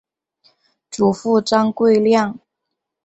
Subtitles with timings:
[0.89, 2.33] 祖父张贵谅。